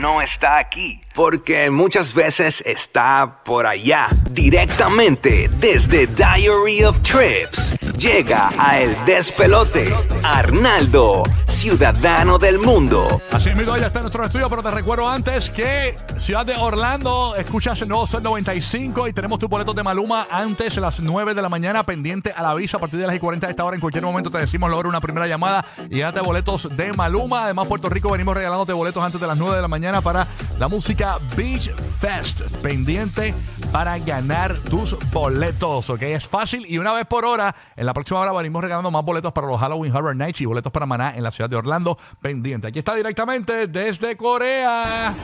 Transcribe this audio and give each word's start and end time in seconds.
No 0.00 0.22
está 0.22 0.58
aquí, 0.58 1.02
porque 1.14 1.70
muchas 1.70 2.14
veces 2.14 2.62
está 2.66 3.42
por 3.44 3.66
allá, 3.66 4.08
directamente 4.30 5.50
desde 5.58 6.06
Diary 6.06 6.84
of 6.84 7.00
Trips. 7.02 7.89
Llega 8.00 8.48
a 8.56 8.80
El 8.80 8.96
Despelote, 9.04 9.94
Arnaldo, 10.22 11.22
ciudadano 11.46 12.38
del 12.38 12.58
mundo. 12.58 13.20
Así 13.30 13.50
mismo 13.50 13.76
ya 13.76 13.88
está 13.88 13.98
en 13.98 14.04
nuestro 14.04 14.24
estudio, 14.24 14.48
pero 14.48 14.62
te 14.62 14.70
recuerdo 14.70 15.06
antes 15.06 15.50
que 15.50 15.98
Ciudad 16.16 16.46
de 16.46 16.54
Orlando, 16.56 17.34
escuchas 17.36 17.82
el 17.82 17.88
nuevo 17.88 18.06
Sol 18.06 18.22
95 18.22 19.06
y 19.06 19.12
tenemos 19.12 19.38
tus 19.38 19.50
boletos 19.50 19.74
de 19.74 19.82
Maluma 19.82 20.26
antes 20.30 20.74
de 20.76 20.80
las 20.80 21.00
9 21.00 21.34
de 21.34 21.42
la 21.42 21.50
mañana, 21.50 21.84
pendiente 21.84 22.32
a 22.32 22.42
la 22.42 22.54
visa 22.54 22.78
a 22.78 22.80
partir 22.80 22.98
de 23.00 23.06
las 23.06 23.14
y 23.14 23.18
40 23.18 23.46
de 23.46 23.50
esta 23.50 23.64
hora. 23.66 23.74
En 23.74 23.82
cualquier 23.82 24.02
momento 24.02 24.30
te 24.30 24.38
decimos 24.38 24.70
logra 24.70 24.88
una 24.88 25.02
primera 25.02 25.26
llamada 25.26 25.66
y 25.90 26.00
date 26.00 26.20
boletos 26.20 26.74
de 26.74 26.94
Maluma. 26.94 27.44
Además, 27.44 27.68
Puerto 27.68 27.90
Rico 27.90 28.10
venimos 28.10 28.34
regalándote 28.34 28.72
boletos 28.72 29.02
antes 29.04 29.20
de 29.20 29.26
las 29.26 29.36
9 29.36 29.56
de 29.56 29.62
la 29.62 29.68
mañana 29.68 30.00
para 30.00 30.26
la 30.58 30.68
música 30.68 31.18
Beach 31.36 31.70
Fest. 32.00 32.40
Pendiente 32.62 33.34
para 33.72 33.98
ganar 33.98 34.54
tus 34.68 34.96
boletos, 35.10 35.90
¿ok? 35.90 36.02
Es 36.02 36.26
fácil 36.26 36.64
y 36.66 36.78
una 36.78 36.92
vez 36.92 37.06
por 37.06 37.24
hora, 37.24 37.54
en 37.76 37.86
la 37.86 37.94
próxima 37.94 38.20
hora 38.20 38.32
venimos 38.32 38.62
regalando 38.62 38.90
más 38.90 39.04
boletos 39.04 39.32
para 39.32 39.46
los 39.46 39.60
Halloween 39.60 39.94
Horror 39.94 40.16
Nights 40.16 40.40
y 40.40 40.46
boletos 40.46 40.72
para 40.72 40.86
Maná 40.86 41.16
en 41.16 41.22
la 41.22 41.30
ciudad 41.30 41.48
de 41.48 41.56
Orlando. 41.56 41.96
Pendiente. 42.20 42.66
Aquí 42.68 42.78
está 42.78 42.94
directamente 42.94 43.66
desde 43.66 44.16
Corea. 44.16 45.14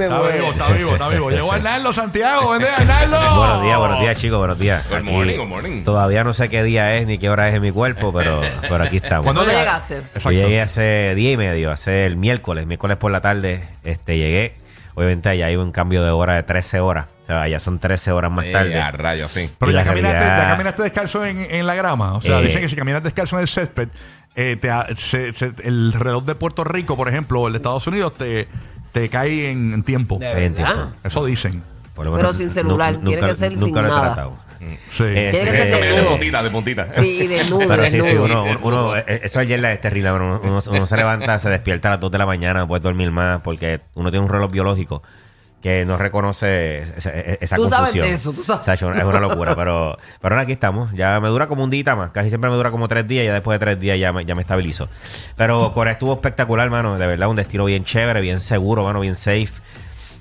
Está 0.00 0.20
vivo, 0.20 0.28
está 0.28 0.32
vivo, 0.32 0.50
está 0.52 0.68
vivo, 0.72 0.92
está 0.92 1.08
vivo. 1.08 1.30
Llegó 1.30 1.52
Arnaldo 1.52 1.92
Santiago, 1.92 2.50
vende 2.50 2.68
Arnaldo. 2.76 3.18
Buenos 3.38 3.62
días, 3.62 3.78
buenos 3.78 4.00
días, 4.00 4.16
chicos, 4.18 4.38
buenos 4.38 4.58
días. 4.58 4.88
Good 4.88 4.96
Aquí 4.96 5.10
morning, 5.10 5.36
good 5.38 5.46
morning. 5.48 5.84
Todavía 5.84 6.24
no 6.24 6.32
sé 6.34 6.48
qué 6.48 6.62
día 6.62 6.96
es 6.96 7.06
ni 7.06 7.18
qué 7.18 7.28
hora 7.30 7.48
es 7.48 7.54
en 7.54 7.62
mi 7.62 7.70
cuerpo, 7.72 8.12
pero, 8.12 8.40
pero 8.62 8.84
aquí 8.84 8.96
estamos. 8.98 9.24
¿Cuándo 9.24 9.42
¿Dónde 9.42 9.56
llega- 9.56 9.86
llegaste? 9.86 10.20
Yo 10.20 10.30
llegué 10.30 10.60
hace 10.60 11.14
día 11.14 11.32
y 11.32 11.36
medio, 11.36 11.70
hace 11.70 12.06
el 12.06 12.16
miércoles, 12.16 12.66
miércoles 12.66 12.96
por 12.96 13.10
la 13.10 13.20
tarde, 13.20 13.62
este, 13.84 14.16
llegué. 14.16 14.54
Obviamente 14.94 15.28
allá 15.30 15.46
hay 15.46 15.56
un 15.56 15.72
cambio 15.72 16.02
de 16.04 16.10
hora 16.10 16.34
de 16.34 16.42
13 16.42 16.80
horas. 16.80 17.06
O 17.24 17.26
sea, 17.26 17.42
allá 17.42 17.60
son 17.60 17.78
13 17.78 18.12
horas 18.12 18.30
más 18.30 18.44
Eh, 18.44 18.52
tarde. 18.52 18.78
a 18.80 18.90
rayos, 18.90 19.32
sí. 19.32 19.48
Pero 19.58 19.70
Y 19.70 19.74
ya 19.74 19.80
la 19.80 19.86
caminaste, 19.86 20.18
realidad- 20.18 20.42
ya 20.44 20.50
caminaste 20.50 20.82
descalzo 20.82 21.24
en, 21.24 21.38
en 21.50 21.66
la 21.66 21.74
grama. 21.74 22.14
O 22.14 22.20
sea, 22.20 22.40
Eh. 22.40 22.46
dicen 22.46 22.60
que 22.60 22.68
si 22.68 22.76
caminas 22.76 23.02
descalzo 23.02 23.36
en 23.36 23.42
el 23.42 23.48
césped, 23.48 23.88
eh, 24.34 24.56
te 24.60 24.70
ha- 24.70 24.86
se- 24.96 25.32
se- 25.32 25.52
el 25.64 25.92
reloj 25.94 26.24
de 26.24 26.34
Puerto 26.34 26.64
Rico, 26.64 26.96
por 26.96 27.08
ejemplo, 27.08 27.40
o 27.40 27.46
el 27.46 27.54
de 27.54 27.58
Estados 27.58 27.86
Unidos, 27.86 28.14
te, 28.18 28.48
te 28.92 29.08
cae 29.08 29.50
en, 29.50 29.72
en 29.74 29.82
tiempo. 29.82 30.18
De 30.18 30.30
en 30.46 30.54
verdad. 30.54 30.74
tiempo. 30.74 30.92
Eso 31.04 31.24
dicen. 31.24 31.62
Por 31.94 32.06
lo 32.06 32.16
Pero 32.16 32.32
sin 32.32 32.50
celular, 32.50 32.96
tiene 33.04 33.20
que 33.22 33.34
ser 33.34 33.52
nunca 33.52 33.64
sin 33.64 33.74
lo 33.74 33.80
he 33.80 33.82
nada. 33.82 34.02
tratado. 34.14 34.36
Sí. 34.90 35.02
Eh, 35.04 35.28
Tiene 35.32 35.50
que 35.50 35.56
ser 35.56 35.66
eh, 35.66 35.70
De 35.74 35.86
desnudo. 35.88 36.08
puntita, 36.10 36.42
de 36.42 36.50
puntita. 36.50 36.88
Sí, 36.94 37.26
desnudo, 37.26 37.66
Pero 37.68 37.84
sí, 37.86 38.00
sí, 38.00 38.14
uno, 38.16 38.44
uno- 38.62 38.96
eh, 38.96 39.20
eso 39.24 39.40
ayer 39.40 39.58
la 39.58 39.72
es 39.72 39.80
terrible. 39.80 40.12
Uno, 40.12 40.40
uno- 40.42 40.62
uno 40.70 40.86
se 40.86 40.96
levanta, 40.96 41.38
se 41.40 41.50
despierta 41.50 41.88
a 41.88 41.90
las 41.92 42.00
2 42.00 42.12
de 42.12 42.18
la 42.18 42.26
mañana, 42.26 42.60
no 42.60 42.68
puede 42.68 42.80
dormir 42.80 43.10
más, 43.10 43.40
porque 43.42 43.80
uno 43.94 44.10
tiene 44.12 44.24
un 44.24 44.30
reloj 44.32 44.52
biológico 44.52 45.02
que 45.62 45.84
no 45.86 45.96
reconoce 45.96 46.82
esa, 46.98 47.10
esa 47.10 47.56
Tú 47.56 47.68
sabes 47.68 47.76
confusión. 47.92 48.06
de 48.08 48.12
eso, 48.14 48.32
tú 48.32 48.42
sabes. 48.42 48.62
O 48.62 48.64
sea, 48.64 48.74
yo- 48.74 48.92
es 48.92 49.04
una 49.04 49.20
locura, 49.20 49.54
pero, 49.54 49.96
pero 50.20 50.34
ahora 50.34 50.42
aquí 50.42 50.52
estamos. 50.52 50.92
Ya 50.92 51.18
me 51.20 51.28
dura 51.28 51.46
como 51.46 51.62
un 51.64 51.70
día 51.70 51.94
más. 51.96 52.10
Casi 52.10 52.28
siempre 52.28 52.50
me 52.50 52.56
dura 52.56 52.70
como 52.70 52.88
tres 52.88 53.06
días 53.06 53.22
y 53.22 53.26
ya 53.28 53.32
después 53.32 53.58
de 53.58 53.64
tres 53.64 53.80
días 53.80 53.98
ya 53.98 54.12
me, 54.12 54.24
ya 54.24 54.34
me 54.34 54.42
estabilizo. 54.42 54.88
Pero 55.36 55.72
Corea 55.72 55.92
estuvo 55.94 56.12
espectacular, 56.14 56.68
mano. 56.68 56.98
De 56.98 57.06
verdad, 57.06 57.28
un 57.28 57.36
destino 57.36 57.64
bien 57.64 57.84
chévere, 57.84 58.20
bien 58.20 58.40
seguro, 58.40 58.82
mano, 58.84 59.00
bien 59.00 59.14
safe. 59.16 59.50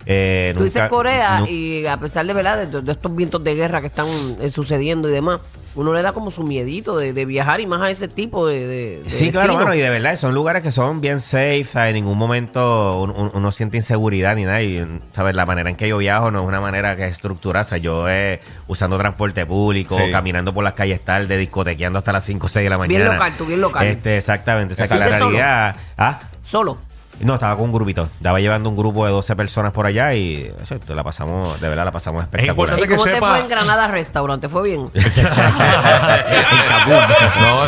Eh, 0.05 0.53
Tú 0.57 0.63
dices 0.63 0.83
Corea 0.89 1.39
nu- 1.41 1.47
y 1.47 1.85
a 1.85 1.97
pesar 1.97 2.25
de 2.25 2.33
verdad 2.33 2.65
de, 2.67 2.81
de 2.81 2.91
estos 2.91 3.15
vientos 3.15 3.43
de 3.43 3.55
guerra 3.55 3.81
que 3.81 3.87
están 3.87 4.07
eh, 4.41 4.49
sucediendo 4.49 5.07
y 5.07 5.11
demás, 5.11 5.39
uno 5.73 5.93
le 5.93 6.01
da 6.01 6.11
como 6.11 6.31
su 6.31 6.43
miedito 6.43 6.97
de, 6.97 7.13
de 7.13 7.25
viajar 7.25 7.61
y 7.61 7.65
más 7.67 7.81
a 7.81 7.89
ese 7.89 8.07
tipo 8.09 8.45
de, 8.47 8.65
de- 8.67 9.03
de 9.03 9.09
Sí, 9.09 9.31
claro, 9.31 9.53
destino. 9.53 9.63
mano, 9.65 9.75
y 9.75 9.79
de 9.79 9.89
verdad, 9.89 10.17
son 10.17 10.33
lugares 10.33 10.63
que 10.63 10.71
son 10.71 10.99
bien 11.01 11.19
safe, 11.21 11.65
¿sabes? 11.71 11.89
en 11.89 11.95
ningún 11.95 12.17
momento 12.17 12.99
uno, 13.01 13.51
siente 13.51 13.77
inseguridad 13.77 14.35
ni 14.35 14.43
nada, 14.43 14.61
y, 14.61 14.85
¿sabes? 15.13 15.35
La 15.35 15.45
manera 15.45 15.69
en 15.69 15.75
que 15.77 15.87
yo 15.87 15.97
viajo 15.99 16.29
no 16.31 16.41
es 16.41 16.45
una 16.47 16.59
manera 16.61 16.95
que 16.97 17.05
es 17.05 17.11
estructurada, 17.11 17.65
o 17.65 17.69
sea, 17.69 17.77
yo 17.77 18.09
eh, 18.09 18.41
usando 18.67 18.97
transporte 18.97 19.45
público, 19.45 19.95
Sí. 19.95 20.11
caminando 20.11 20.53
por 20.53 20.63
las 20.63 20.73
calles 20.73 20.99
tarde, 21.05 21.37
discotequeando 21.37 21.99
hasta 21.99 22.11
las 22.11 22.25
5 22.25 22.47
o 22.47 22.49
6 22.49 22.63
de 22.65 22.69
la 22.69 22.77
mañana. 22.77 22.99
Bien 23.05 23.13
local, 23.13 23.33
tú 23.37 23.45
bien 23.45 23.61
local. 23.61 23.85
Este, 23.87 24.17
exactamente, 24.17 24.73
o 24.73 24.75
sea, 24.77 24.87
que 24.87 24.95
la 24.95 25.05
¿Fuiste 25.05 25.19
solo? 25.19 25.37
realidad... 25.37 25.75
¿Ah? 25.97 26.19
Solo. 26.41 26.77
No, 27.23 27.35
estaba 27.35 27.55
con 27.55 27.65
un 27.65 27.71
grupito. 27.71 28.03
Estaba 28.17 28.39
llevando 28.39 28.69
un 28.69 28.75
grupo 28.75 29.05
de 29.05 29.11
12 29.11 29.35
personas 29.35 29.71
por 29.71 29.85
allá 29.85 30.13
y 30.13 30.51
eso, 30.61 30.75
la 30.93 31.03
pasamos, 31.03 31.59
de 31.61 31.69
verdad 31.69 31.85
la 31.85 31.91
pasamos 31.91 32.23
espectacular. 32.23 32.51
importante 32.77 32.81
¿Y 32.85 32.87
que 32.87 32.95
cómo 32.95 33.03
te 33.05 33.13
sepa- 33.15 33.29
fue 33.31 33.39
en 33.39 33.49
Granada 33.49 33.87
Restaurante? 33.87 34.49
¿Fue 34.49 34.63
bien? 34.63 34.89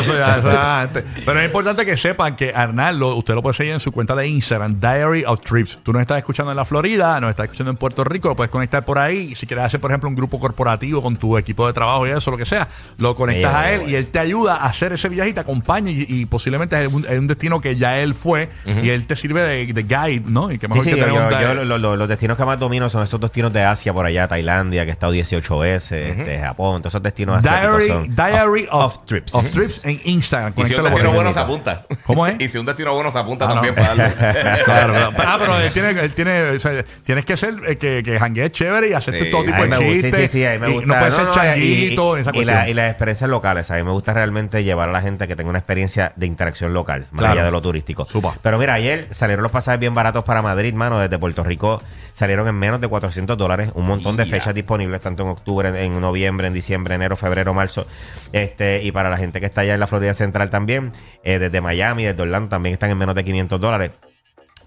eso 0.38 0.52
ya 0.52 0.80
antes. 0.82 1.04
Pero 1.24 1.40
es 1.40 1.46
importante 1.46 1.84
que 1.86 1.96
sepan 1.96 2.36
que 2.36 2.52
Arnaldo, 2.54 3.14
usted 3.16 3.34
lo 3.34 3.42
puede 3.42 3.54
seguir 3.56 3.72
en 3.72 3.80
su 3.80 3.92
cuenta 3.92 4.14
de 4.14 4.26
Instagram, 4.28 4.80
Diary 4.80 5.24
of 5.24 5.40
Trips. 5.40 5.78
Tú 5.82 5.92
nos 5.92 6.00
estás 6.02 6.18
escuchando 6.18 6.50
en 6.52 6.56
la 6.56 6.64
Florida, 6.64 7.20
nos 7.20 7.30
estás 7.30 7.44
escuchando 7.44 7.70
en 7.70 7.76
Puerto 7.76 8.04
Rico, 8.04 8.28
lo 8.28 8.36
puedes 8.36 8.50
conectar 8.50 8.84
por 8.84 8.98
ahí. 8.98 9.34
Si 9.34 9.46
quieres 9.46 9.64
hacer, 9.66 9.80
por 9.80 9.90
ejemplo, 9.90 10.08
un 10.08 10.14
grupo 10.14 10.38
corporativo 10.40 11.02
con 11.02 11.16
tu 11.16 11.36
equipo 11.38 11.66
de 11.66 11.72
trabajo 11.72 12.06
y 12.06 12.10
eso, 12.10 12.30
lo 12.30 12.36
que 12.36 12.46
sea, 12.46 12.68
lo 12.98 13.14
conectas 13.14 13.54
a 13.54 13.70
él 13.72 13.78
bueno. 13.80 13.92
y 13.92 13.96
él 13.96 14.06
te 14.08 14.18
ayuda 14.18 14.56
a 14.56 14.66
hacer 14.66 14.92
ese 14.92 15.08
viaje 15.08 15.30
y 15.30 15.32
te 15.32 15.40
acompaña. 15.40 15.90
Y, 15.90 16.06
y 16.08 16.26
posiblemente 16.26 16.80
es 16.82 16.92
un, 16.92 17.04
es 17.08 17.18
un 17.18 17.26
destino 17.26 17.60
que 17.60 17.76
ya 17.76 17.98
él 17.98 18.14
fue 18.14 18.48
y 18.82 18.90
él 18.90 19.06
te 19.06 19.16
sirve 19.16 19.42
de, 19.42 19.72
de 19.72 19.82
guide, 19.82 20.22
¿no? 20.26 20.50
Y 20.50 20.58
que 20.58 20.68
mejor 20.68 20.84
sí, 20.84 20.90
que 20.92 21.00
yo, 21.00 21.06
yo- 21.06 21.30
yo 21.40 21.64
lo- 21.64 21.78
lo- 21.78 21.96
los 21.96 22.08
destinos 22.08 22.36
que 22.36 22.44
más 22.44 22.58
domino 22.58 22.88
son 22.90 23.02
esos 23.02 23.20
destinos 23.20 23.52
de 23.52 23.62
Asia 23.64 23.92
por 23.92 24.06
allá, 24.06 24.26
Tailandia, 24.28 24.84
que 24.84 24.90
he 24.90 24.92
estado 24.92 25.12
18 25.12 25.58
veces, 25.58 26.16
este, 26.18 26.38
Japón, 26.38 26.82
todos 26.82 26.92
esos 26.92 27.02
destinos 27.02 27.38
asiáticos 27.38 27.78
Diary, 27.78 27.88
son 27.88 28.16
diary 28.16 28.66
of, 28.70 28.84
of 28.96 29.04
trips. 29.06 29.34
of 29.34 29.52
trips 29.52 29.83
en 29.84 30.00
Instagram. 30.04 30.52
Y 30.56 30.64
si 30.64 30.74
un 30.74 30.82
destino 30.84 31.08
ahí. 31.10 31.14
bueno 31.14 31.32
se 31.32 31.40
apunta. 31.40 31.84
¿Cómo 32.04 32.26
es? 32.26 32.34
Y 32.40 32.48
si 32.48 32.58
un 32.58 32.66
destino 32.66 32.94
bueno 32.94 33.10
se 33.10 33.18
apunta 33.18 33.44
Ah, 33.44 33.48
no. 33.48 33.54
también 33.54 33.74
para 33.74 33.94
darle. 33.94 34.14
Claro, 34.64 34.92
claro. 34.94 35.12
Ah, 35.18 35.36
pero 35.38 35.56
él 35.58 35.70
tiene, 35.72 35.90
él 35.90 36.12
tiene, 36.14 36.42
o 36.50 36.58
sea, 36.58 36.84
tienes 37.04 37.24
que 37.24 37.36
ser 37.36 37.54
eh, 37.66 37.76
que, 37.76 38.02
que 38.04 38.18
janguees 38.18 38.52
chévere 38.52 38.88
y 38.88 38.92
hacerte 38.92 39.24
Sí, 39.24 39.30
todo 39.30 39.44
tipo 39.44 39.62
de 39.64 39.70
chistes. 39.78 40.14
sí, 40.14 40.20
sí, 40.22 40.28
sí, 40.28 40.46
a 40.46 40.52
mí 40.52 40.58
me 40.58 40.70
y 40.70 40.74
gusta. 40.74 40.86
no 40.86 40.98
puede 40.98 41.12
ser 41.12 41.28
y- 41.28 41.32
changuito, 41.32 42.18
y, 42.18 42.20
esa 42.20 42.30
y 42.36 42.44
la- 42.44 42.68
y 42.68 42.74
las 42.74 42.90
experiencias 42.90 43.30
locales. 43.30 43.70
A 43.70 43.76
mí 43.76 43.82
me 43.82 43.90
gusta 43.90 44.12
realmente 44.14 44.64
llevar 44.64 44.88
a 44.88 44.92
la 44.92 45.00
gente 45.00 45.28
que 45.28 45.36
tenga 45.36 45.50
una 45.50 45.58
experiencia 45.58 46.12
de 46.16 46.26
interacción 46.26 46.72
local, 46.74 47.06
más 47.10 47.20
Claro. 47.20 47.32
allá 47.34 47.44
de 47.44 47.50
lo 47.50 47.60
turístico. 47.62 48.06
Supa. 48.06 48.34
Pero 48.42 48.58
mira, 48.58 48.74
ayer 48.74 49.08
salieron 49.10 49.42
los 49.42 49.52
pasajes 49.52 49.80
bien 49.80 49.94
baratos 49.94 50.24
para 50.24 50.42
Madrid, 50.42 50.74
mano, 50.74 50.98
desde 50.98 51.18
Puerto 51.18 51.42
Rico 51.44 51.82
salieron 52.14 52.46
en 52.46 52.54
menos 52.54 52.80
de 52.80 52.86
400 52.86 53.36
dólares. 53.36 53.70
Un 53.74 53.86
montón 53.86 54.16
de 54.16 54.24
fechas 54.26 54.54
disponibles, 54.54 55.00
tanto 55.00 55.24
en 55.24 55.30
octubre, 55.30 55.68
en, 55.68 55.74
en 55.76 56.00
noviembre, 56.00 56.46
en 56.46 56.52
diciembre, 56.54 56.94
enero, 56.94 57.16
febrero, 57.16 57.52
marzo. 57.54 57.86
Este, 58.32 58.82
y 58.84 58.92
para 58.92 59.10
la 59.10 59.16
gente 59.16 59.40
que 59.40 59.46
está 59.46 59.62
allá 59.62 59.73
en 59.74 59.80
la 59.80 59.86
Florida 59.86 60.14
Central 60.14 60.50
también, 60.50 60.92
eh, 61.22 61.38
desde 61.38 61.60
Miami, 61.60 62.04
desde 62.04 62.22
Orlando, 62.22 62.48
también 62.48 62.72
están 62.72 62.90
en 62.90 62.98
menos 62.98 63.14
de 63.14 63.24
500 63.24 63.60
dólares. 63.60 63.92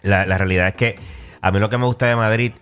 La, 0.04 0.26
realidad 0.26 0.68
es 0.68 0.76
que 0.76 0.96
a 1.42 1.52
mí 1.52 1.60
lo 1.60 1.70
que 1.70 1.78
me 1.78 1.86
gusta 1.86 2.06
de 2.08 2.16
Madrid, 2.16 2.54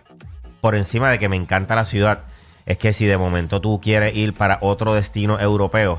por 0.60 0.74
encima 0.74 1.10
de 1.10 1.18
que 1.18 1.28
me 1.28 1.36
encanta 1.36 1.76
la 1.76 1.84
ciudad, 1.84 2.24
es 2.64 2.78
que 2.78 2.92
si 2.92 3.06
de 3.06 3.18
momento 3.18 3.60
tú 3.60 3.80
quieres 3.80 4.16
ir 4.16 4.32
para 4.32 4.58
otro 4.62 4.94
destino 4.94 5.38
europeo. 5.38 5.98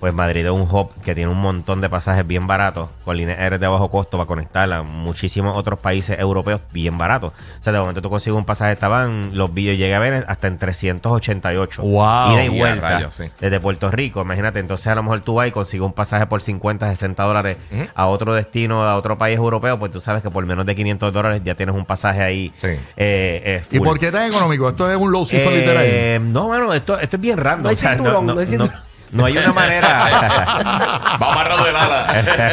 Pues 0.00 0.14
Madrid 0.14 0.46
es 0.46 0.50
un 0.50 0.62
hub 0.62 0.90
que 1.04 1.14
tiene 1.14 1.30
un 1.30 1.38
montón 1.40 1.82
de 1.82 1.90
pasajes 1.90 2.26
bien 2.26 2.46
baratos, 2.46 2.88
con 3.04 3.18
líneas 3.18 3.38
aéreas 3.38 3.60
de 3.60 3.68
bajo 3.68 3.90
costo 3.90 4.16
para 4.16 4.26
conectar 4.26 4.72
a 4.72 4.82
muchísimos 4.82 5.54
otros 5.56 5.78
países 5.78 6.18
europeos 6.18 6.62
bien 6.72 6.96
baratos. 6.96 7.32
O 7.60 7.62
sea, 7.62 7.72
de 7.74 7.78
momento 7.80 8.00
tú 8.00 8.08
consigues 8.08 8.38
un 8.38 8.46
pasaje, 8.46 8.72
estaban 8.72 9.36
los 9.36 9.52
vídeos, 9.52 9.76
llegué 9.76 9.94
a 9.94 9.98
ver 9.98 10.24
hasta 10.26 10.46
en 10.46 10.56
388. 10.58 11.82
Wow. 11.82 12.32
Ida 12.32 12.44
y 12.44 12.48
vuelta. 12.48 12.80
rayos, 12.80 13.14
sí. 13.14 13.24
Desde 13.38 13.60
Puerto 13.60 13.90
Rico, 13.90 14.22
imagínate, 14.22 14.58
entonces 14.58 14.86
a 14.86 14.94
lo 14.94 15.02
mejor 15.02 15.20
tú 15.20 15.34
vas 15.34 15.48
y 15.48 15.50
consigues 15.50 15.84
un 15.84 15.92
pasaje 15.92 16.26
por 16.26 16.40
50, 16.40 16.88
60 16.88 17.22
dólares 17.22 17.58
a 17.94 18.06
otro 18.06 18.32
destino, 18.32 18.82
a 18.82 18.96
otro 18.96 19.18
país 19.18 19.36
europeo, 19.36 19.78
pues 19.78 19.90
tú 19.92 20.00
sabes 20.00 20.22
que 20.22 20.30
por 20.30 20.46
menos 20.46 20.64
de 20.64 20.74
500 20.74 21.12
dólares 21.12 21.42
ya 21.44 21.54
tienes 21.54 21.74
un 21.74 21.84
pasaje 21.84 22.22
ahí. 22.22 22.52
Sí. 22.56 22.68
eh, 22.68 22.78
eh, 22.96 23.62
¿Y 23.70 23.80
por 23.80 23.98
qué 23.98 24.10
tan 24.10 24.28
económico? 24.28 24.68
Esto 24.70 24.90
es 24.90 24.96
un 24.96 25.12
low 25.12 25.26
season 25.26 25.52
Eh, 25.52 25.56
literal. 25.58 26.32
No, 26.32 26.48
mano, 26.48 26.72
esto, 26.72 26.98
esto 26.98 27.16
es 27.16 27.22
bien 27.22 27.36
random. 27.36 27.64
No 27.64 27.68
hay 27.68 27.76
cinturón, 27.76 28.26
no 28.26 28.38
hay 28.38 28.46
cinturón. 28.46 28.89
No 29.12 29.24
hay 29.26 29.36
una 29.38 29.52
manera. 29.52 29.88
Va 31.20 31.32
amarrado 31.32 31.64
de 31.64 31.70
ala. 31.70 32.06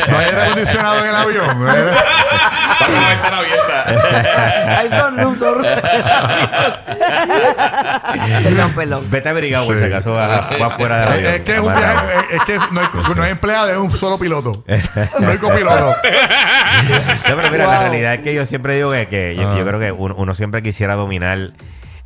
No 0.09 0.18
hay 0.18 0.25
aire 0.25 0.42
acondicionado 0.42 1.00
en 1.00 1.06
el 1.09 1.15
avión. 1.15 1.68
Va 1.68 1.74
con 2.86 2.94
la 2.94 3.09
ventana 3.09 3.38
abierta. 3.38 3.86
Ay, 4.80 4.89
son 4.89 5.18
luz, 5.18 5.39
son 5.39 5.57
luz. 5.59 5.68
Perdón, 8.44 8.74
perdón. 8.75 9.06
Vete 9.09 9.30
abrigado, 9.30 9.65
por 9.65 9.75
Sí. 9.75 9.81
si 9.81 9.88
acaso 9.88 10.13
vas, 10.13 10.59
vas 10.59 10.74
fuera 10.74 11.00
del 11.01 11.09
avión. 11.09 11.33
Es 11.33 11.42
que 11.42 11.54
es 11.56 11.59
un 11.59 11.74
viaje, 11.74 12.07
es 12.31 12.42
que 12.45 12.57
no 12.71 12.81
hay, 12.81 12.88
no 13.15 13.24
hay 13.24 13.31
empleado, 13.31 13.69
es 13.69 13.77
un 13.77 13.95
solo 13.95 14.18
piloto. 14.18 14.63
No 15.19 15.30
hay 15.30 15.38
copiloto. 15.38 15.89
No, 15.89 15.95
pero 17.36 17.51
mira, 17.51 17.68
la 17.68 17.80
realidad 17.81 18.13
es 18.15 18.19
que 18.21 18.33
yo 18.33 18.45
siempre 18.45 18.75
digo 18.75 18.92
que, 18.92 19.07
que 19.07 19.36
yo, 19.36 19.51
Ah. 19.51 19.56
yo 19.57 19.65
creo 19.65 19.80
que 19.80 19.92
uno, 19.92 20.15
uno 20.18 20.36
siempre 20.36 20.62
quisiera 20.62 20.95
dominar 20.95 21.38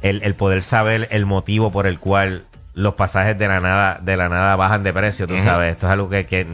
el, 0.01 0.23
el 0.23 0.35
poder 0.35 0.63
saber 0.63 1.07
el 1.11 1.25
motivo 1.25 1.71
por 1.71 1.87
el 1.87 1.99
cual 1.99 2.43
los 2.73 2.93
pasajes 2.95 3.37
de 3.37 3.47
la 3.47 3.59
nada, 3.59 3.99
de 4.01 4.15
la 4.17 4.29
nada 4.29 4.55
bajan 4.55 4.83
de 4.83 4.93
precio, 4.93 5.27
tú 5.27 5.37
sabes. 5.43 5.73
Esto 5.73 5.87
es 5.87 5.91
algo 5.93 6.09
que, 6.09 6.25
que 6.25 6.47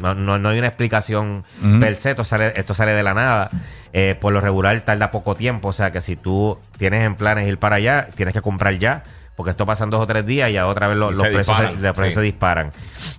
no, 0.00 0.14
no- 0.14 0.38
no 0.38 0.48
hay 0.50 0.58
una 0.58 0.68
explicación 0.68 1.44
per 1.80 1.96
se, 1.96 2.10
esto 2.10 2.24
sale, 2.24 2.52
esto 2.56 2.74
sale 2.74 2.92
de 2.92 3.02
la 3.02 3.14
nada. 3.14 3.48
Eh, 3.92 4.16
por 4.20 4.32
lo 4.32 4.40
regular 4.40 4.78
tarda 4.82 5.10
poco 5.10 5.34
tiempo, 5.34 5.68
o 5.68 5.72
sea 5.72 5.90
que 5.92 6.00
si 6.00 6.14
tú 6.16 6.58
tienes 6.78 7.02
en 7.04 7.14
planes 7.14 7.48
ir 7.48 7.58
para 7.58 7.76
allá, 7.76 8.08
tienes 8.14 8.34
que 8.34 8.42
comprar 8.42 8.74
ya. 8.74 9.02
Porque 9.36 9.50
esto 9.52 9.66
pasa 9.66 9.84
en 9.84 9.90
dos 9.90 10.00
o 10.00 10.06
tres 10.06 10.26
días 10.26 10.50
y 10.50 10.54
ya 10.54 10.66
otra 10.66 10.88
vez 10.88 10.96
los, 10.96 11.12
precios, 11.14 11.46
se, 11.46 11.52
disparan, 11.52 11.82
los 11.82 11.92
precios 11.92 12.08
sí. 12.08 12.14
se 12.14 12.20
disparan. 12.22 12.72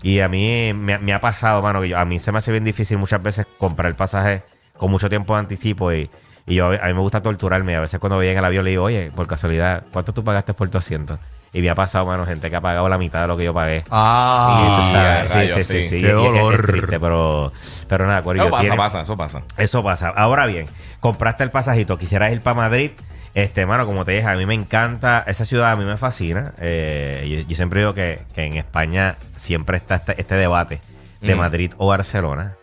Y 0.04 0.20
a 0.20 0.28
mí 0.28 0.74
me, 0.74 0.98
me 0.98 1.14
ha 1.14 1.22
pasado, 1.22 1.62
mano, 1.62 1.80
que 1.82 1.88
yo- 1.90 1.98
a 1.98 2.04
mí 2.04 2.20
se 2.20 2.32
me 2.34 2.40
hace 2.40 2.52
bien 2.52 2.66
difícil 2.66 2.98
muchas 2.98 3.24
veces 3.24 3.48
comprar 3.58 3.88
el 3.88 3.96
pasaje 3.96 4.44
con 4.78 4.92
mucho 4.92 5.08
tiempo 5.10 5.34
de 5.34 5.40
anticipo 5.40 5.94
y, 5.94 6.10
y 6.46 6.56
yo, 6.56 6.68
a 6.68 6.72
mí 6.88 6.94
me 6.94 7.00
gusta 7.00 7.22
torturarme. 7.22 7.76
A 7.78 7.80
veces 7.80 8.00
cuando 8.02 8.18
voy 8.18 8.28
en 8.28 8.38
el 8.38 8.44
avión 8.44 8.66
le 8.66 8.72
digo, 8.72 8.84
oye, 8.84 9.12
por 9.16 9.28
casualidad, 9.28 9.84
¿cuánto 9.94 10.14
tú 10.14 10.24
pagaste 10.24 10.54
por 10.54 10.68
tu 10.70 10.78
asiento? 10.78 11.18
Y 11.54 11.62
me 11.62 11.70
ha 11.70 11.76
pasado, 11.76 12.06
mano, 12.06 12.26
gente 12.26 12.50
que 12.50 12.56
ha 12.56 12.62
pagado 12.62 12.88
la 12.90 12.98
mitad 12.98 13.22
de 13.22 13.28
lo 13.28 13.36
que 13.38 13.44
yo 13.46 13.54
pagué. 13.54 13.84
Ah. 13.90 15.24
sí, 15.28 15.64
sí, 15.64 15.84
sí. 15.84 16.00
Qué 16.02 16.12
dolor. 16.12 16.88
pero, 17.00 17.52
pero 17.88 18.06
nada, 18.06 18.22
Corillo, 18.22 18.46
Eso 18.46 18.52
pasa, 18.52 18.62
tiene- 18.62 18.78
pasa, 18.78 19.02
eso 19.02 19.18
pasa. 19.18 19.42
eso 19.58 19.84
pasa. 19.84 20.10
Ahora 20.10 20.46
bien, 20.46 20.68
compraste 21.00 21.44
el 21.44 21.52
pasajito, 21.52 21.98
quisieras 21.98 22.32
ir 22.32 22.42
para 22.42 22.56
Madrid. 22.56 22.92
Este, 23.34 23.66
mano, 23.66 23.86
como 23.86 24.06
te 24.06 24.12
dije, 24.14 24.28
a 24.28 24.36
mí 24.36 24.46
me 24.46 24.54
encanta, 24.56 25.24
esa 25.28 25.46
ciudad 25.46 25.72
a 25.72 25.76
mí 25.76 25.86
me 25.86 25.98
fascina. 25.98 26.54
Eh, 26.60 27.38
yo, 27.44 27.48
yo 27.50 27.56
siempre 27.56 27.80
digo 27.82 27.94
que, 27.94 28.22
que 28.34 28.44
en 28.44 28.58
España 28.58 29.16
siempre 29.36 29.78
está 29.78 29.96
este, 29.98 30.20
este 30.22 30.36
debate 30.36 30.82
de 31.22 31.36
Mm. 31.36 31.38
Madrid 31.38 31.72
o 31.78 31.88
Barcelona. 31.88 32.56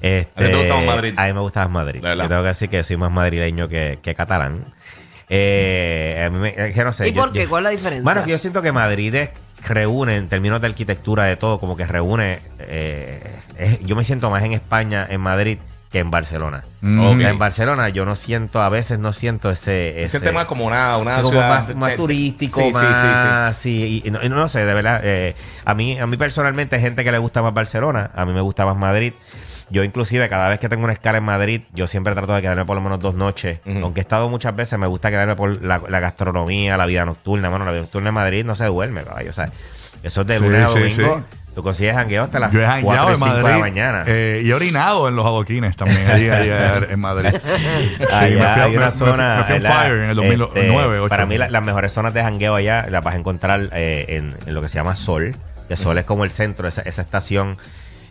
Este, 0.00 0.44
¿A 0.44 0.46
ti 0.46 0.52
te 0.52 0.56
gusta 0.58 0.74
más 0.76 0.84
Madrid? 0.86 1.14
A 1.16 1.26
mí 1.26 1.32
me 1.32 1.40
gusta 1.40 1.60
más 1.60 1.70
Madrid. 1.70 2.00
Yo 2.02 2.28
tengo 2.28 2.42
que 2.42 2.48
decir 2.48 2.68
que 2.68 2.84
soy 2.84 2.96
más 2.96 3.10
madrileño 3.10 3.68
que, 3.68 3.98
que 4.02 4.14
catalán. 4.14 4.64
Eh, 5.28 6.22
a 6.26 6.30
mí 6.30 6.38
me, 6.38 6.48
es 6.56 6.74
que 6.74 6.84
no 6.84 6.92
sé. 6.92 7.08
¿Y 7.08 7.12
yo- 7.12 7.22
por 7.22 7.32
qué? 7.32 7.44
yo- 7.44 7.48
¿Cuál 7.48 7.62
es 7.62 7.64
la 7.64 7.70
diferencia? 7.70 8.04
bueno, 8.04 8.24
que 8.24 8.30
yo 8.30 8.38
siento 8.38 8.62
que 8.62 8.72
Madrid 8.72 9.14
es- 9.14 9.30
reúne 9.66 10.16
en 10.16 10.28
términos 10.28 10.60
de 10.60 10.66
arquitectura 10.66 11.24
de 11.24 11.36
todo, 11.36 11.58
como 11.60 11.76
que 11.76 11.86
reúne. 11.86 12.38
eh, 12.60 13.20
es- 13.58 13.80
yo 13.86 13.96
me 13.96 14.04
siento 14.04 14.30
más 14.30 14.42
en 14.42 14.52
España, 14.52 15.06
en 15.08 15.20
Madrid, 15.20 15.58
que 15.90 16.00
en 16.00 16.10
Barcelona. 16.10 16.64
Mm. 16.80 17.00
O 17.00 17.18
sea, 17.18 17.30
en 17.30 17.38
Barcelona 17.38 17.88
yo 17.88 18.04
no 18.04 18.16
siento, 18.16 18.60
a 18.62 18.68
veces 18.68 18.98
no 18.98 19.12
siento 19.12 19.50
ese. 19.50 19.62
Se 19.62 20.02
ese 20.02 20.08
siente 20.18 20.32
más 20.32 20.46
como 20.46 20.66
una, 20.66 20.96
una 20.98 21.14
sí, 21.16 21.20
como 21.22 21.30
ciudad 21.34 21.74
más, 21.76 21.96
turístico, 21.96 22.60
Sí, 22.60 22.66
sí, 22.72 22.78
sí, 22.80 22.84
sí. 22.94 23.06
más. 23.06 23.56
sí, 23.56 24.02
y 24.04 24.10
no, 24.10 24.22
y 24.22 24.28
no 24.28 24.48
sé, 24.48 24.64
de 24.64 24.74
verdad. 24.74 25.00
eh, 25.04 25.34
a, 25.64 25.74
mí, 25.74 25.98
a 26.00 26.06
mí 26.06 26.16
personalmente 26.16 26.76
hay 26.76 26.82
gente 26.82 27.04
que 27.04 27.12
le 27.12 27.18
gusta 27.18 27.42
más 27.42 27.54
Barcelona, 27.54 28.10
a 28.14 28.24
mí 28.26 28.32
me 28.32 28.40
gusta 28.40 28.66
más 28.66 28.76
Madrid. 28.76 29.12
Yo 29.74 29.82
inclusive 29.84 30.28
cada 30.28 30.48
vez 30.48 30.60
que 30.60 30.68
tengo 30.68 30.84
una 30.84 30.92
escala 30.92 31.18
en 31.18 31.24
Madrid, 31.24 31.62
yo 31.74 31.86
siempre 31.88 32.14
trato 32.14 32.32
de 32.32 32.40
quedarme 32.40 32.64
por 32.64 32.76
lo 32.76 32.80
menos 32.80 33.00
dos 33.00 33.14
noches. 33.14 33.58
Aunque 33.66 34.00
he 34.00 34.02
estado 34.02 34.28
muchas 34.28 34.54
veces, 34.54 34.78
me 34.78 34.86
gusta 34.86 35.10
quedarme 35.10 35.34
por 35.36 35.60
la, 35.62 35.82
la 35.88 36.00
gastronomía, 36.00 36.76
la 36.76 36.86
vida 36.86 37.04
nocturna. 37.04 37.48
Bueno, 37.48 37.64
la 37.64 37.72
vida 37.72 37.80
nocturna 37.82 38.08
en 38.10 38.14
Madrid 38.14 38.44
no 38.44 38.54
se 38.54 38.64
duerme, 38.66 39.02
caballo. 39.02 39.30
O 39.30 39.32
sea, 39.32 39.50
eso 40.04 40.20
es 40.22 40.26
de 40.28 40.38
Sí, 40.38 40.44
lunes 40.44 40.62
a 40.62 40.68
domingo. 40.68 41.16
sí. 41.18 41.36
Tú 41.54 41.62
consigues 41.62 41.94
jangueo 41.94 42.24
hasta 42.24 42.40
las 42.40 42.50
Yo 42.50 42.60
he 42.60 42.64
4 42.64 42.72
jangueado 42.74 43.10
y 43.10 43.12
en 43.12 43.18
5 43.18 43.30
de 43.36 43.36
la 43.36 43.48
Madrid. 43.48 43.60
mañana. 43.60 44.02
eh, 44.08 44.42
y 44.44 44.50
he 44.50 44.54
orinado 44.54 45.08
en 45.08 45.14
los 45.14 45.24
adoquines 45.24 45.76
también, 45.76 46.08
allí, 46.10 46.28
allí, 46.28 46.50
en 46.90 46.98
Madrid. 47.00 47.30
Sí, 47.32 48.04
Allá 48.12 48.28
me 48.28 48.36
fui 48.36 48.62
a- 48.62 48.66
me- 48.68 48.76
una 48.76 48.86
me 48.86 48.90
fui- 48.92 48.98
zona. 48.98 49.36
Me 49.38 49.44
fui 49.44 49.54
a 49.54 49.58
¿verdad? 49.58 49.82
Fire 49.82 49.94
en 49.94 50.10
el 50.10 50.18
Este, 50.18 50.36
2009, 50.36 50.98
8. 51.00 51.08
Para 51.08 51.26
mí, 51.26 51.38
la- 51.38 51.48
las 51.48 51.64
mejores 51.64 51.92
zonas 51.92 52.12
de 52.14 52.22
jangueo 52.22 52.54
allá 52.56 52.86
las 52.90 53.04
vas 53.04 53.14
a 53.14 53.18
encontrar 53.18 53.68
eh, 53.72 54.04
en, 54.08 54.34
en 54.46 54.54
lo 54.54 54.62
que 54.62 54.68
se 54.68 54.76
llama 54.76 54.96
Sol. 54.96 55.34
Que 55.68 55.76
Sol 55.76 55.96
es 55.98 56.04
como 56.04 56.24
el 56.24 56.30
centro, 56.32 56.66
esa, 56.68 56.82
esa 56.82 57.02
estación 57.02 57.56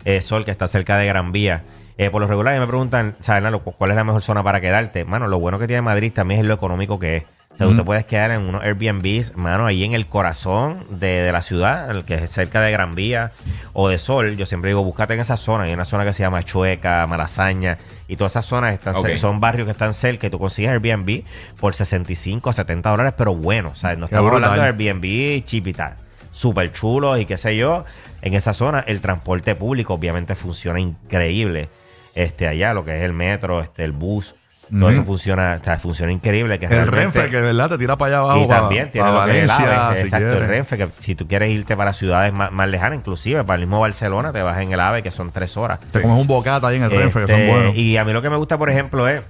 eh, 0.04 0.20
Sol 0.20 0.44
que 0.44 0.50
está 0.50 0.68
cerca 0.68 0.96
de 0.98 1.06
Gran 1.06 1.32
Vía. 1.32 1.64
Eh, 1.96 2.10
por 2.10 2.20
lo 2.20 2.26
regular, 2.26 2.58
me 2.58 2.66
preguntan, 2.66 3.14
¿sabes, 3.20 3.50
cuál 3.78 3.90
es 3.90 3.96
la 3.96 4.04
mejor 4.04 4.22
zona 4.22 4.42
para 4.42 4.60
quedarte? 4.60 5.04
Mano, 5.04 5.28
lo 5.28 5.38
bueno 5.38 5.58
que 5.58 5.66
tiene 5.68 5.82
Madrid 5.82 6.12
también 6.12 6.40
es 6.40 6.46
lo 6.46 6.54
económico 6.54 6.98
que 6.98 7.18
es. 7.18 7.24
O 7.52 7.56
sea, 7.56 7.68
tú 7.68 7.76
te 7.76 7.84
puedes 7.84 8.04
quedar 8.04 8.32
en 8.32 8.40
unos 8.42 8.64
Airbnbs, 8.64 9.36
mano, 9.36 9.66
ahí 9.66 9.84
en 9.84 9.94
el 9.94 10.06
corazón 10.06 10.78
de, 10.90 11.22
de 11.22 11.30
la 11.30 11.40
ciudad, 11.40 11.88
el 11.88 12.04
que 12.04 12.14
es 12.14 12.28
cerca 12.32 12.60
de 12.60 12.72
Gran 12.72 12.96
Vía 12.96 13.30
o 13.74 13.88
de 13.88 13.98
Sol. 13.98 14.36
Yo 14.36 14.44
siempre 14.44 14.70
digo, 14.70 14.82
búscate 14.82 15.14
en 15.14 15.20
esa 15.20 15.36
zona. 15.36 15.62
Hay 15.64 15.72
una 15.72 15.84
zona 15.84 16.04
que 16.04 16.12
se 16.12 16.24
llama 16.24 16.42
Chueca, 16.42 17.06
Malasaña, 17.06 17.78
y 18.08 18.16
todas 18.16 18.32
esas 18.32 18.46
zonas 18.46 18.74
están 18.74 18.96
Ok. 18.96 19.06
cer- 19.06 19.18
son 19.18 19.38
barrios 19.38 19.66
que 19.66 19.70
están 19.70 19.94
cerca 19.94 20.26
y 20.26 20.30
tú 20.30 20.40
consigues 20.40 20.72
Airbnb 20.72 21.22
por 21.60 21.74
65 21.74 22.50
o 22.50 22.52
70 22.52 22.90
dólares, 22.90 23.14
pero 23.16 23.36
bueno. 23.36 23.68
O 23.68 23.76
sea, 23.76 23.90
no 23.94 24.08
Qué 24.08 24.16
estamos 24.16 24.32
brutal. 24.32 24.50
hablando 24.50 24.76
de 24.76 24.88
Airbnb 24.90 25.44
chipita, 25.44 25.96
súper 26.34 26.72
chulos 26.72 27.18
y 27.20 27.24
qué 27.26 27.38
sé 27.38 27.56
yo. 27.56 27.84
En 28.20 28.34
esa 28.34 28.52
zona, 28.54 28.80
el 28.86 29.00
transporte 29.00 29.54
público 29.54 29.94
obviamente 29.94 30.34
funciona 30.34 30.80
increíble. 30.80 31.68
Este, 32.14 32.48
allá, 32.48 32.74
lo 32.74 32.84
que 32.84 32.96
es 32.96 33.02
el 33.02 33.12
metro, 33.12 33.60
este, 33.60 33.84
el 33.84 33.92
bus, 33.92 34.34
todo 34.70 34.80
Ujú. 34.86 34.88
eso 34.88 35.04
funciona, 35.04 35.58
o 35.60 35.64
sea, 35.64 35.78
funciona 35.78 36.10
increíble. 36.10 36.58
Que 36.58 36.66
El 36.66 36.86
Renfe, 36.86 37.28
que 37.28 37.36
de 37.36 37.42
verdad 37.42 37.68
te 37.68 37.76
tira 37.78 37.96
para 37.96 38.16
allá 38.16 38.18
abajo. 38.24 38.44
y 38.44 38.46
para- 38.48 38.60
también 38.62 38.90
tiene 38.90 39.08
lo 39.12 39.24
que 39.24 39.30
es 39.30 39.36
el 39.42 39.46
Valencia, 39.48 39.88
AVE, 39.88 39.98
si 40.00 40.04
exacto, 40.06 40.32
el. 40.32 40.46
Renfe, 40.48 40.76
que 40.78 40.86
si 40.98 41.14
tú 41.14 41.28
quieres 41.28 41.50
irte 41.50 41.76
para 41.76 41.92
ciudades 41.92 42.32
más, 42.32 42.50
más 42.50 42.68
lejanas, 42.68 42.98
inclusive 42.98 43.44
para 43.44 43.56
el 43.56 43.60
mismo 43.66 43.80
Barcelona, 43.80 44.32
te 44.32 44.40
vas 44.42 44.58
en 44.60 44.72
el 44.72 44.80
AVE, 44.80 45.02
que 45.02 45.10
son 45.10 45.30
tres 45.32 45.56
horas. 45.58 45.80
Te 45.92 46.00
comes 46.00 46.18
un 46.18 46.26
bocata 46.26 46.68
ahí 46.68 46.76
en 46.76 46.84
el 46.84 46.90
Renfe, 46.90 47.20
que 47.20 47.26
son 47.26 47.40
Este, 47.40 47.52
buenos. 47.52 47.76
Y 47.76 47.96
a 47.98 48.04
mí 48.04 48.12
lo 48.12 48.22
que 48.22 48.30
me 48.30 48.36
gusta, 48.36 48.56
por 48.56 48.70
ejemplo, 48.70 49.06
es 49.06 49.20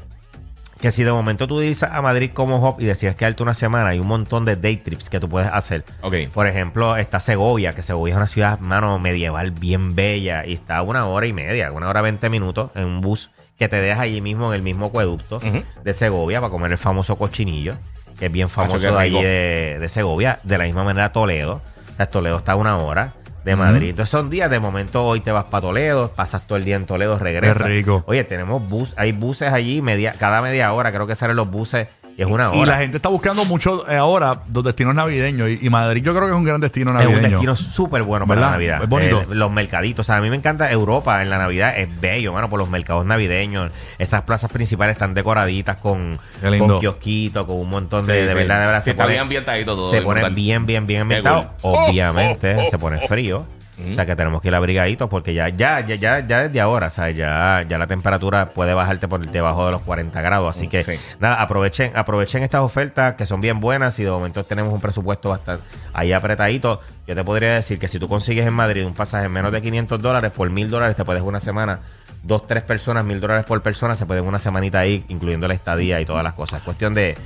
que 0.84 0.90
si 0.90 1.02
de 1.02 1.12
momento 1.12 1.48
tú 1.48 1.60
dices 1.60 1.88
a 1.90 2.02
Madrid 2.02 2.32
como 2.34 2.56
hop 2.56 2.78
y 2.78 2.84
decides 2.84 3.16
quedarte 3.16 3.42
una 3.42 3.54
semana, 3.54 3.88
hay 3.88 3.98
un 4.00 4.06
montón 4.06 4.44
de 4.44 4.54
day 4.54 4.76
trips 4.76 5.08
que 5.08 5.18
tú 5.18 5.30
puedes 5.30 5.50
hacer. 5.50 5.82
Ok. 6.02 6.14
Por 6.34 6.46
ejemplo, 6.46 6.98
está 6.98 7.20
Segovia, 7.20 7.72
que 7.72 7.80
Segovia 7.80 8.12
es 8.12 8.16
una 8.18 8.26
ciudad, 8.26 8.58
mano, 8.58 8.98
medieval 8.98 9.50
bien 9.50 9.94
bella 9.94 10.44
y 10.44 10.52
está 10.52 10.76
a 10.76 10.82
una 10.82 11.06
hora 11.06 11.24
y 11.26 11.32
media, 11.32 11.72
una 11.72 11.88
hora 11.88 12.02
veinte 12.02 12.28
minutos 12.28 12.70
en 12.74 12.84
un 12.84 13.00
bus 13.00 13.30
que 13.58 13.66
te 13.66 13.76
deja 13.76 14.02
allí 14.02 14.20
mismo 14.20 14.48
en 14.50 14.56
el 14.56 14.62
mismo 14.62 14.84
acueducto 14.84 15.36
Ujú. 15.38 15.62
de 15.82 15.94
Segovia 15.94 16.42
para 16.42 16.50
comer 16.50 16.72
el 16.72 16.76
famoso 16.76 17.16
cochinillo, 17.16 17.76
que 18.18 18.26
es 18.26 18.32
bien 18.32 18.50
famoso 18.50 18.76
qué 18.78 18.92
de 18.92 18.98
allí 18.98 19.08
rico. 19.12 19.22
de, 19.22 19.78
de 19.80 19.88
Segovia. 19.88 20.38
De 20.42 20.58
la 20.58 20.64
misma 20.64 20.84
manera 20.84 21.12
Toledo. 21.14 21.62
O 21.94 21.96
sea, 21.96 22.10
Toledo 22.10 22.36
está 22.36 22.52
a 22.52 22.56
una 22.56 22.76
hora 22.76 23.14
de 23.44 23.56
Madrid. 23.56 23.90
Entonces 23.90 24.10
son 24.10 24.30
días, 24.30 24.50
de 24.50 24.58
momento 24.58 25.04
hoy 25.04 25.20
te 25.20 25.30
vas 25.30 25.44
para 25.44 25.62
Toledo, 25.62 26.08
pasas 26.08 26.46
todo 26.46 26.56
el 26.56 26.64
día 26.64 26.76
en 26.76 26.86
Toledo, 26.86 27.18
regresas. 27.18 27.58
Qué 27.58 27.64
rico. 27.64 28.02
Oye, 28.06 28.24
tenemos 28.24 28.66
bus, 28.68 28.94
hay 28.96 29.12
buses 29.12 29.52
allí 29.52 29.82
media, 29.82 30.14
cada 30.18 30.40
media 30.40 30.72
hora, 30.72 30.92
creo 30.92 31.06
que 31.06 31.14
salen 31.14 31.36
los 31.36 31.50
buses 31.50 31.88
y 32.16 32.22
es 32.22 32.28
una 32.28 32.48
hora. 32.50 32.56
Y 32.58 32.64
la 32.66 32.76
gente 32.78 32.96
está 32.98 33.08
buscando 33.08 33.44
mucho 33.44 33.88
eh, 33.90 33.96
ahora 33.96 34.42
los 34.52 34.62
destinos 34.64 34.94
navideños. 34.94 35.48
Y, 35.50 35.66
y 35.66 35.70
Madrid 35.70 36.02
yo 36.02 36.12
creo 36.12 36.26
que 36.26 36.30
es 36.32 36.36
un 36.36 36.44
gran 36.44 36.60
destino 36.60 36.90
es 36.90 36.94
navideño. 37.06 37.24
un 37.26 37.30
destino 37.30 37.56
súper 37.56 38.02
bueno 38.04 38.26
para 38.26 38.40
la. 38.40 38.50
Navidad. 38.50 38.82
Es 38.84 38.88
bonito. 38.88 39.22
Eh, 39.22 39.26
los 39.30 39.50
mercaditos. 39.50 40.04
O 40.04 40.06
sea, 40.06 40.16
a 40.16 40.20
mí 40.20 40.30
me 40.30 40.36
encanta 40.36 40.70
Europa 40.70 41.22
en 41.22 41.30
la 41.30 41.38
Navidad. 41.38 41.76
Es 41.78 41.88
bello, 42.00 42.32
mano, 42.32 42.48
por 42.48 42.58
los 42.58 42.68
mercados 42.70 43.04
navideños. 43.04 43.70
Esas 43.98 44.22
plazas 44.22 44.50
principales 44.52 44.94
están 44.94 45.14
decoraditas 45.14 45.76
con, 45.76 46.18
con 46.58 46.78
kiosquitos, 46.80 47.44
con 47.46 47.56
un 47.56 47.68
montón 47.70 48.06
de, 48.06 48.12
Sí, 48.20 48.26
de 48.26 48.28
sí. 48.32 48.36
verdad, 48.38 48.60
de 48.60 48.66
verdad. 48.66 48.80
Sí, 48.80 48.84
se 48.84 48.90
está 48.92 49.02
pone- 49.04 49.14
bien 49.14 49.22
ambientadito 49.22 49.74
todo. 49.74 49.90
se 49.90 49.98
es 49.98 50.04
pone 50.04 50.20
brutal. 50.20 50.34
bien, 50.34 50.66
bien, 50.66 50.86
bien 50.86 51.00
ambientado. 51.02 51.50
cool. 51.62 51.74
Obviamente 51.88 52.66
se 52.70 52.78
pone 52.78 53.06
frío. 53.08 53.46
O 53.90 53.94
sea 53.94 54.06
que 54.06 54.14
tenemos 54.14 54.40
que 54.40 54.48
ir 54.48 54.54
abrigaditos 54.54 55.08
porque 55.08 55.34
ya, 55.34 55.48
ya, 55.48 55.80
ya, 55.80 55.96
ya, 55.96 56.20
ya 56.20 56.42
desde 56.44 56.60
ahora, 56.60 56.86
o 56.86 56.90
sea, 56.90 57.10
ya, 57.10 57.64
ya 57.68 57.76
la 57.76 57.88
temperatura 57.88 58.50
puede 58.50 58.72
bajarte 58.72 59.08
por 59.08 59.26
debajo 59.28 59.66
de 59.66 59.72
los 59.72 59.82
40 59.82 60.20
grados. 60.22 60.56
Así 60.56 60.68
que 60.68 60.84
Sí. 60.84 60.92
nada, 61.18 61.42
aprovechen, 61.42 61.90
aprovechen 61.96 62.44
estas 62.44 62.60
ofertas 62.60 63.14
que 63.14 63.26
son 63.26 63.40
bien 63.40 63.58
buenas 63.58 63.98
y 63.98 64.04
de 64.04 64.10
momento 64.10 64.44
tenemos 64.44 64.72
un 64.72 64.80
presupuesto 64.80 65.30
bastante 65.30 65.64
ahí 65.92 66.12
apretadito. 66.12 66.80
Yo 67.08 67.16
te 67.16 67.24
podría 67.24 67.54
decir 67.54 67.78
que 67.80 67.88
si 67.88 67.98
tú 67.98 68.08
consigues 68.08 68.46
en 68.46 68.54
Madrid 68.54 68.86
un 68.86 68.94
pasaje 68.94 69.26
en 69.26 69.32
menos 69.32 69.50
de 69.50 69.60
500 69.60 70.00
dólares, 70.00 70.30
por 70.30 70.48
mil 70.50 70.70
dólares 70.70 70.94
te 70.96 71.04
puedes 71.04 71.22
una 71.22 71.40
semana. 71.40 71.80
Dos, 72.22 72.46
tres 72.46 72.62
personas, 72.62 73.04
mil 73.04 73.20
dólares 73.20 73.44
por 73.44 73.60
persona, 73.62 73.96
se 73.96 74.06
pueden 74.06 74.24
una 74.24 74.38
semanita 74.38 74.78
ahí, 74.78 75.04
incluyendo 75.08 75.46
la 75.48 75.54
estadía 75.54 76.00
y 76.00 76.06
todas 76.06 76.22
las 76.24 76.32
cosas. 76.34 76.60
Es 76.60 76.64
cuestión 76.64 76.94
de. 76.94 77.16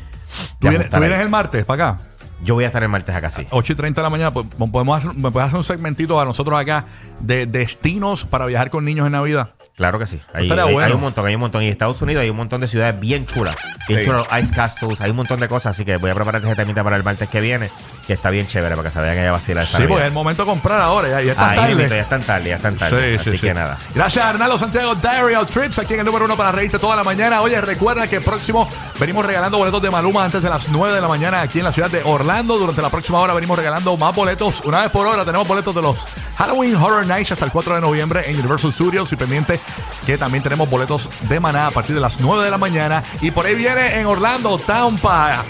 de 0.60 0.70
¿Tú 0.90 0.98
vienes 0.98 1.20
el 1.20 1.28
martes 1.28 1.64
para 1.64 1.90
acá? 1.92 2.02
Yo 2.42 2.54
voy 2.54 2.64
a 2.64 2.68
estar 2.68 2.82
el 2.82 2.88
martes 2.88 3.14
acá, 3.14 3.30
sí. 3.30 3.46
8 3.50 3.72
y 3.72 3.76
30 3.76 4.00
de 4.00 4.02
la 4.04 4.10
mañana, 4.10 4.30
pues, 4.30 4.46
podemos 4.70 4.98
hacer, 4.98 5.14
me 5.14 5.30
puedes 5.30 5.48
hacer 5.48 5.58
un 5.58 5.64
segmentito 5.64 6.20
a 6.20 6.24
nosotros 6.24 6.58
acá 6.58 6.86
de 7.20 7.46
destinos 7.46 8.24
para 8.24 8.46
viajar 8.46 8.70
con 8.70 8.84
niños 8.84 9.06
en 9.06 9.12
Navidad. 9.12 9.50
Claro 9.76 9.98
que 9.98 10.06
sí. 10.06 10.20
Hay, 10.34 10.50
hay- 10.50 10.72
bueno. 10.72 10.80
hay 10.80 10.92
un 10.92 11.00
montón, 11.00 11.26
hay 11.26 11.34
un 11.36 11.40
montón. 11.40 11.62
Y 11.62 11.66
en 11.66 11.72
Estados 11.72 12.00
Unidos 12.02 12.22
hay 12.22 12.30
un 12.30 12.36
montón 12.36 12.60
de 12.60 12.66
ciudades 12.66 12.98
bien 12.98 13.26
chulas. 13.26 13.56
Bien 13.88 14.00
Sí. 14.00 14.06
chulas, 14.06 14.26
ice 14.40 14.52
castles, 14.52 15.00
hay 15.00 15.10
un 15.10 15.16
montón 15.16 15.38
de 15.40 15.48
cosas. 15.48 15.76
Así 15.76 15.84
que 15.84 15.96
voy 15.98 16.10
a 16.10 16.14
preparar 16.14 16.42
ese 16.44 16.54
temita 16.56 16.82
para 16.82 16.96
el 16.96 17.04
martes 17.04 17.28
que 17.28 17.40
viene. 17.40 17.70
Que 18.08 18.14
está 18.14 18.30
bien 18.30 18.46
chévere 18.48 18.74
para 18.74 18.88
que 18.88 18.92
se 18.94 18.98
vayan 18.98 19.18
allá 19.18 19.28
a 19.28 19.32
vacilar 19.32 19.64
esta 19.64 19.76
Sí, 19.76 19.82
porque 19.82 19.84
es 19.84 19.90
Navidad. 19.90 20.06
el 20.08 20.12
momento 20.14 20.42
de 20.44 20.48
comprar 20.50 20.80
ahora. 20.80 21.08
Ya, 21.10 21.20
ya 21.20 21.32
está 21.32 21.50
Ahí 21.50 21.58
tarde. 21.74 21.88
ya 21.90 21.96
están 22.00 22.22
tarde, 22.22 22.48
ya 22.48 22.56
están 22.56 22.76
tarde. 22.78 23.18
Sí, 23.18 23.22
sí, 23.24 23.28
Así 23.30 23.38
sí. 23.38 23.46
que 23.46 23.52
nada. 23.54 23.78
Gracias 23.94 24.24
Arnaldo 24.24 24.56
Santiago 24.58 24.94
Diary 24.94 25.34
of 25.34 25.50
Trips, 25.50 25.78
aquí 25.78 25.92
en 25.94 26.00
el 26.00 26.06
número 26.06 26.24
uno 26.24 26.34
para 26.34 26.50
reírte 26.50 26.78
toda 26.78 26.96
la 26.96 27.04
mañana. 27.04 27.42
Oye, 27.42 27.60
recuerda 27.60 28.08
que 28.08 28.20
próximo 28.22 28.66
venimos 28.98 29.24
regalando 29.26 29.58
boletos 29.58 29.82
de 29.82 29.90
Maluma 29.90 30.24
antes 30.24 30.42
de 30.42 30.48
las 30.48 30.70
9 30.70 30.94
de 30.94 31.00
la 31.02 31.06
mañana 31.08 31.42
aquí 31.42 31.58
en 31.58 31.64
la 31.66 31.72
ciudad 31.72 31.90
de 31.90 32.00
Orlando. 32.02 32.56
Durante 32.58 32.80
la 32.80 32.88
próxima 32.88 33.20
hora 33.20 33.34
venimos 33.34 33.58
regalando 33.58 33.94
más 33.98 34.14
boletos. 34.14 34.62
Una 34.64 34.80
vez 34.80 34.90
por 34.90 35.06
hora 35.06 35.24
tenemos 35.26 35.46
boletos 35.46 35.74
de 35.74 35.82
los 35.82 36.06
Halloween 36.38 36.76
Horror 36.76 37.06
Nights 37.06 37.32
hasta 37.32 37.44
el 37.44 37.52
4 37.52 37.74
de 37.74 37.80
noviembre 37.82 38.22
en 38.30 38.38
Universal 38.38 38.72
Studios. 38.72 39.12
Y 39.12 39.16
pendiente 39.16 39.60
que 40.06 40.16
también 40.16 40.42
tenemos 40.42 40.70
boletos 40.70 41.10
de 41.28 41.38
Maná 41.40 41.66
a 41.66 41.70
partir 41.72 41.94
de 41.94 42.00
las 42.00 42.20
9 42.20 42.42
de 42.42 42.50
la 42.50 42.56
mañana. 42.58 43.02
Y 43.20 43.30
por 43.32 43.44
ahí 43.44 43.54
viene 43.54 44.00
en 44.00 44.06
Orlando, 44.06 44.56
Tampa, 44.58 45.44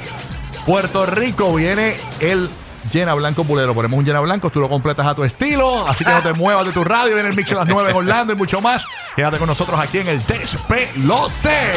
Puerto 0.69 1.07
Rico, 1.07 1.55
viene 1.55 1.97
el 2.21 2.47
Llena 2.93 3.15
Blanco 3.15 3.43
Bulero. 3.43 3.75
Ponemos 3.75 3.99
un 3.99 4.05
Llena 4.05 4.21
Blanco, 4.21 4.51
tú 4.51 4.61
lo 4.61 4.69
completas 4.69 5.07
a 5.07 5.15
tu 5.15 5.25
estilo. 5.25 5.89
Así 5.89 6.05
que 6.05 6.11
no 6.11 6.21
te 6.21 6.35
muevas 6.35 6.67
de 6.67 6.73
tu 6.73 6.85
radio. 6.85 7.15
Viene 7.15 7.31
el 7.31 7.35
mix 7.35 7.51
a 7.53 7.55
las 7.55 7.69
9 7.69 7.89
en 7.89 7.97
Orlando 7.97 8.35
y 8.35 8.37
mucho 8.37 8.61
más. 8.61 8.85
Quédate 9.17 9.39
con 9.39 9.47
nosotros 9.47 9.81
aquí 9.81 9.97
en 9.97 10.09
el 10.09 10.23
Despelote. 10.27 11.73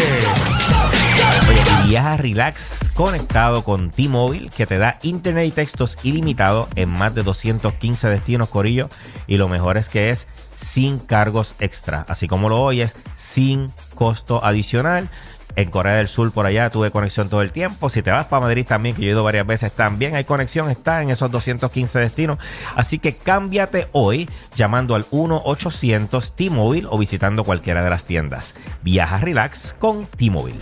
Viaja 1.86 2.18
relax 2.18 2.92
conectado 2.94 3.64
con 3.64 3.92
T-Mobile 3.92 4.50
que 4.50 4.68
te 4.68 4.78
da 4.78 5.00
internet 5.04 5.48
y 5.48 5.52
textos 5.52 5.98
ilimitados 6.04 6.68
en 6.76 6.90
más 6.90 7.16
de 7.16 7.24
215 7.24 8.10
destinos, 8.10 8.50
Corillo. 8.50 8.90
Y 9.26 9.38
lo 9.38 9.48
mejor 9.48 9.78
es 9.78 9.88
que 9.88 10.10
es 10.10 10.28
sin 10.54 11.00
cargos 11.00 11.56
extra. 11.60 12.06
Así 12.10 12.28
como 12.28 12.50
lo 12.50 12.60
oyes, 12.60 12.98
sin 13.16 13.72
costo 13.96 14.44
adicional. 14.44 15.10
En 15.56 15.70
Corea 15.70 15.96
del 15.96 16.08
Sur, 16.08 16.32
por 16.32 16.46
allá, 16.46 16.70
tuve 16.70 16.92
conexión 16.92 17.30
todo 17.30 17.42
el 17.42 17.52
tiempo. 17.52 17.90
Si 17.90 18.02
te 18.02 18.12
vas 18.12 18.28
para 18.28 18.42
Madrid 18.42 18.66
también, 18.66 18.96
que 18.96 19.02
yo 19.02 19.10
he 19.10 19.12
ido 19.12 19.24
varias 19.24 19.46
veces, 19.46 19.72
también 19.72 20.16
hay 20.16 20.24
conexión, 20.24 20.70
está 20.70 21.02
en 21.02 21.10
esos 21.10 21.30
215 21.32 22.00
destinos. 22.00 22.38
Así 22.76 23.00
que 23.00 23.16
cámbiate 23.16 23.88
hoy 23.92 24.30
llamando 24.56 24.96
al 24.96 25.06
1-800 25.10 26.32
T-Mobile 26.36 26.88
o 26.90 26.98
visitando 26.98 27.44
cualquiera 27.44 27.84
de 27.84 27.90
las 27.90 28.06
tiendas. 28.06 28.56
Viaja 28.82 29.18
relax 29.20 29.76
con 29.80 30.06
T-Mobile. 30.06 30.58